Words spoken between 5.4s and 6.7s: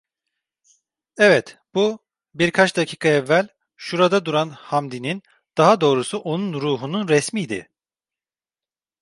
daha doğrusu onun